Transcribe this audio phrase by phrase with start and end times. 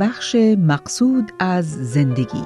[0.00, 2.44] بخش مقصود از زندگی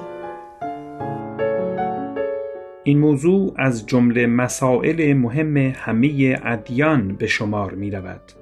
[2.85, 8.33] این موضوع از جمله مسائل مهم همه ادیان به شمار می رود.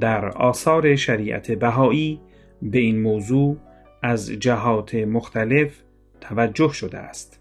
[0.00, 2.20] در آثار شریعت بهایی
[2.62, 3.56] به این موضوع
[4.02, 5.82] از جهات مختلف
[6.20, 7.40] توجه شده است.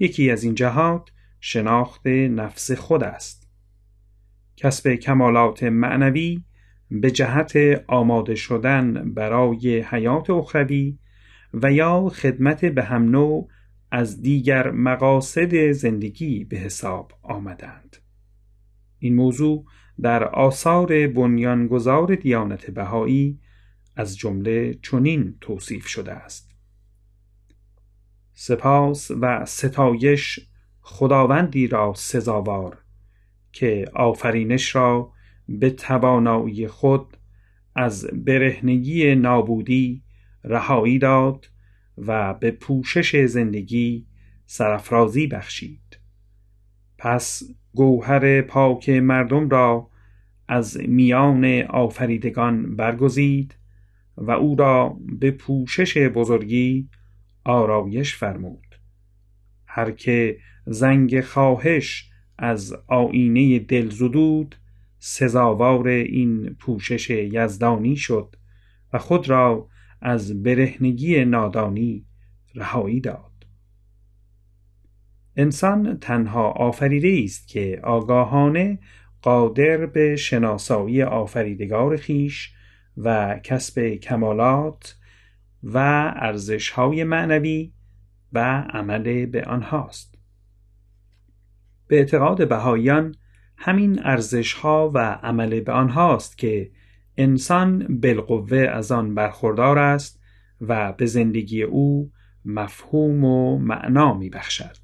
[0.00, 3.48] یکی از این جهات شناخت نفس خود است.
[4.56, 6.42] کسب کمالات معنوی
[6.90, 7.52] به جهت
[7.86, 10.98] آماده شدن برای حیات اخروی
[11.54, 13.48] و یا خدمت به هم نوع
[13.90, 17.96] از دیگر مقاصد زندگی به حساب آمدند.
[18.98, 19.64] این موضوع
[20.02, 23.40] در آثار بنیانگذار دیانت بهایی
[23.96, 26.50] از جمله چنین توصیف شده است.
[28.34, 30.40] سپاس و ستایش
[30.80, 32.78] خداوندی را سزاوار
[33.52, 35.12] که آفرینش را
[35.48, 37.16] به توانایی خود
[37.74, 40.02] از برهنگی نابودی
[40.44, 41.50] رهایی داد
[41.98, 44.06] و به پوشش زندگی
[44.46, 45.98] سرفرازی بخشید.
[46.98, 47.42] پس
[47.74, 49.90] گوهر پاک مردم را
[50.48, 53.54] از میان آفریدگان برگزید
[54.16, 56.88] و او را به پوشش بزرگی
[57.44, 58.80] آرایش فرمود.
[59.66, 64.56] هر که زنگ خواهش از آینه دل زدود
[65.08, 68.36] سزاوار این پوشش یزدانی شد
[68.92, 69.68] و خود را
[70.00, 72.06] از برهنگی نادانی
[72.54, 73.32] رهایی داد.
[75.36, 78.78] انسان تنها آفریده است که آگاهانه
[79.22, 82.52] قادر به شناسایی آفریدگار خیش
[82.96, 84.96] و کسب کمالات
[85.62, 85.78] و
[86.16, 87.72] ارزشهای معنوی
[88.32, 90.18] و عمل به آنهاست.
[91.86, 93.14] به اعتقاد بهاییان
[93.56, 96.70] همین ارزشها و عمل به آنهاست که
[97.16, 100.20] انسان بالقوه از آن برخوردار است
[100.60, 102.10] و به زندگی او
[102.44, 104.76] مفهوم و معنا می بخشد.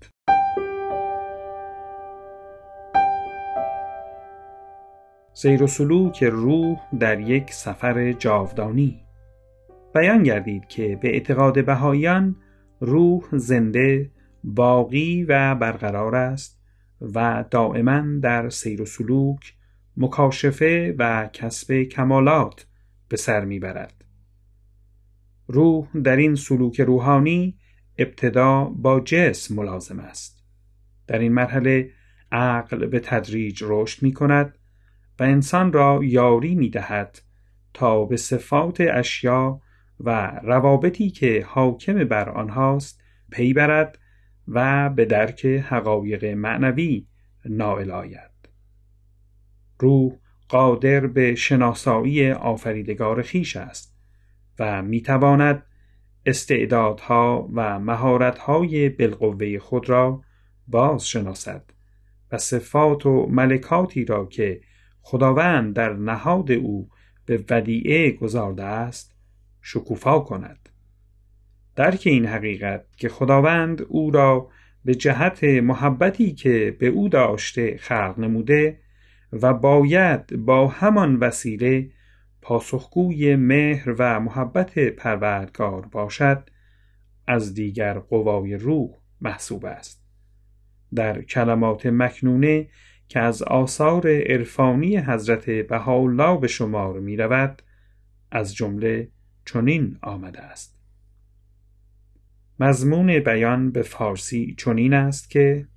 [5.35, 9.01] سیر و سلوک روح در یک سفر جاودانی
[9.95, 12.37] بیان گردید که به اعتقاد بهایان
[12.81, 14.11] روح زنده
[14.45, 16.62] باقی و برقرار است
[17.15, 19.55] و دائما در سیر و سلوک
[19.97, 22.67] مکاشفه و کسب کمالات
[23.09, 24.05] به سر می‌برد.
[25.47, 27.59] روح در این سلوک روحانی
[27.99, 30.45] ابتدا با جسم ملازم است.
[31.07, 31.91] در این مرحله
[32.33, 34.59] عقل به تدریج رشد می کند
[35.21, 37.19] و انسان را یاری می دهد
[37.75, 39.61] تا به صفات اشیا
[40.01, 43.99] و روابطی که حاکم بر آنهاست پی برد
[44.49, 47.07] و به درک حقایق معنوی
[47.45, 48.31] نائل آید.
[49.79, 50.13] روح
[50.49, 53.97] قادر به شناسایی آفریدگار خیش است
[54.59, 55.67] و می‌تواند
[56.27, 60.23] استعدادها و مهارتهای بالقوه خود را
[60.69, 61.65] باز شناسد
[62.33, 64.61] و صفات و ملکاتی را که
[65.03, 66.89] خداوند در نهاد او
[67.27, 69.15] به ودیعه گذارده است
[69.61, 70.62] شکوفا کند
[71.77, 74.49] درک این حقیقت که خداوند او را
[74.85, 78.79] به جهت محبتی که به او داشته خلق نموده
[79.33, 81.91] و باید با همان وسیله
[82.43, 86.51] پاسخگوی مهر و محبت پروردگار باشد
[87.27, 88.91] از دیگر قوای روح
[89.21, 90.03] محسوب است.
[90.95, 92.69] در کلمات مکنونه
[93.09, 97.63] که از آثار عرفانی حضرت بهاءالله به شمار می رود
[98.31, 99.09] از جمله
[99.45, 100.82] چنین آمده است
[102.63, 105.69] مضمون بیان به فارسی چنین است که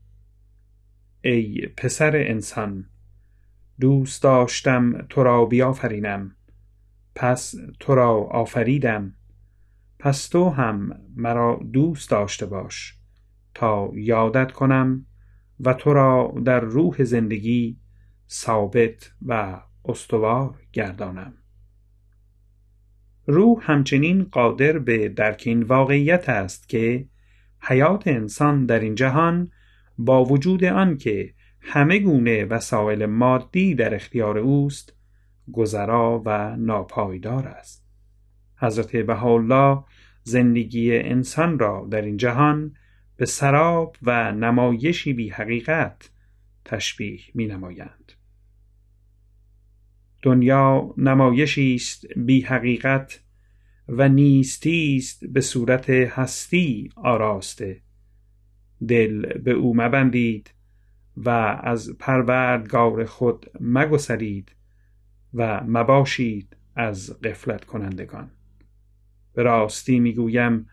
[1.22, 2.90] ای پسر انسان
[3.80, 6.36] دوست داشتم تو را بیافرینم
[7.16, 9.14] پس تو را آفریدم
[10.00, 12.96] پس تو هم مرا دوست داشته باش
[13.54, 15.06] تا یادت کنم
[15.60, 17.80] و تو را در روح زندگی
[18.30, 21.34] ثابت و استوار گردانم.
[23.28, 27.06] روح همچنین قادر به درک این واقعیت است که
[27.62, 29.52] حیات انسان در این جهان
[29.98, 34.94] با وجود آن که همه گونه وسایل مادی در اختیار اوست
[35.52, 37.86] گذرا و ناپایدار است
[38.58, 39.84] حضرت بهاءالله
[40.24, 42.76] زندگی انسان را در این جهان
[43.18, 46.10] به سراب و نمایشی بی حقیقت
[46.66, 48.12] تشبیه می نمایند.
[50.26, 53.20] دنیا نمایشی است بی حقیقت
[53.90, 57.82] و نیستی است به صورت هستی آراسته.
[58.88, 60.52] دل به او مبندید
[61.18, 61.30] و
[61.64, 64.56] از پروردگار خود مگسرید
[65.34, 68.32] و مباشید از قفلت کنندگان.
[69.34, 70.68] به راستی می‌گویم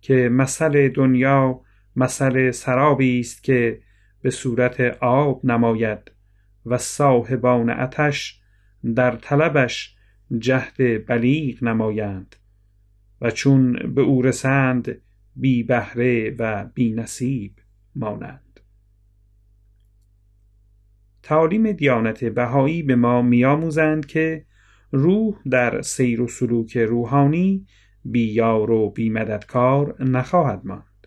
[0.00, 1.60] که مثل دنیا
[1.96, 3.80] مثل سرابی است که
[4.22, 6.10] به صورت آب نماید
[6.66, 8.37] و صاحبان اتش
[8.94, 9.96] در طلبش
[10.38, 12.36] جهد بلیغ نمایند
[13.20, 15.00] و چون به او رسند
[15.36, 17.52] بی بهره و بی نصیب
[17.94, 18.60] مانند.
[21.22, 24.44] تعالیم دیانت بهایی به ما میآموزند که
[24.92, 27.66] روح در سیر و سلوک روحانی
[28.04, 31.06] بی یار و بی مددکار نخواهد ماند.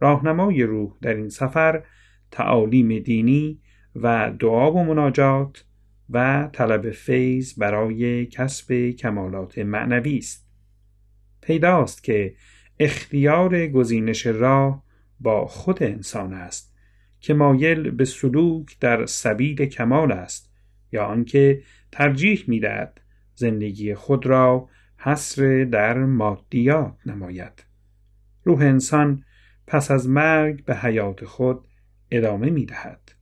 [0.00, 1.84] راهنمای روح در این سفر
[2.30, 3.60] تعالیم دینی
[3.96, 5.64] و دعا و مناجات
[6.10, 10.46] و طلب فیض برای کسب کمالات معنوی است
[11.40, 12.34] پیداست که
[12.78, 14.84] اختیار گزینش راه
[15.20, 16.74] با خود انسان است
[17.20, 20.50] که مایل به سلوک در سبیل کمال است
[20.92, 21.62] یا آنکه
[21.92, 23.00] ترجیح می‌دهد
[23.34, 27.64] زندگی خود را حصر در مادیات نماید
[28.44, 29.24] روح انسان
[29.66, 31.68] پس از مرگ به حیات خود
[32.10, 33.12] ادامه می دهد.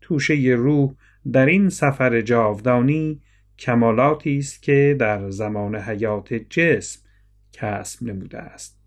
[0.00, 0.94] توشه روح
[1.32, 3.20] در این سفر جاودانی
[3.58, 7.00] کمالاتی است که در زمان حیات جسم
[7.52, 8.80] کسب نموده است.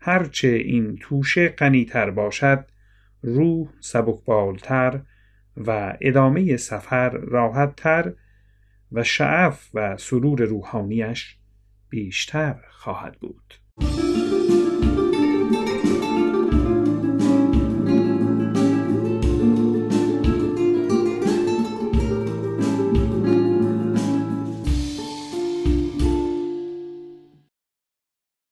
[0.00, 2.64] هرچه این توشه غنیتر باشد
[3.22, 5.00] روح سبکبالتر
[5.56, 8.12] و ادامه سفر راحتتر
[8.92, 11.36] و شعف و سرور روحانیش
[11.88, 13.59] بیشتر خواهد بود.